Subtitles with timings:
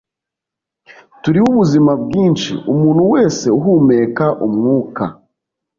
[1.21, 5.03] turiho ubuzima bwinshi, umuntu wese uhumeka umwuka